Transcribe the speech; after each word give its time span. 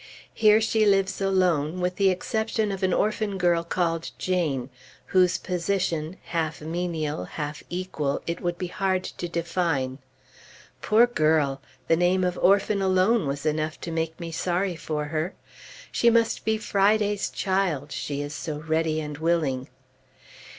Here 0.33 0.59
she 0.59 0.83
lives 0.83 1.21
alone, 1.21 1.79
with 1.79 1.97
the 1.97 2.09
exception 2.09 2.71
of 2.71 2.81
an 2.81 2.91
orphan 2.91 3.37
girl 3.37 3.63
called 3.63 4.09
Jane, 4.17 4.71
whose 5.05 5.37
position, 5.37 6.17
half 6.23 6.59
menial, 6.59 7.25
half 7.25 7.61
equal, 7.69 8.19
it 8.25 8.41
would 8.41 8.57
be 8.57 8.65
hard 8.65 9.03
to 9.03 9.29
define. 9.29 9.99
Poor 10.81 11.05
girl! 11.05 11.61
the 11.87 11.95
name 11.95 12.23
of 12.23 12.39
orphan 12.39 12.81
alone 12.81 13.27
was 13.27 13.45
enough 13.45 13.79
to 13.81 13.91
make 13.91 14.19
me 14.19 14.31
sorry 14.31 14.75
for 14.75 15.05
her. 15.05 15.35
She 15.91 16.09
must 16.09 16.45
be 16.45 16.57
"Friday's 16.57 17.29
child"! 17.29 17.91
she 17.91 18.23
is 18.23 18.33
so 18.33 18.57
"ready 18.61 18.99
and 18.99 19.19
willing." 19.19 19.67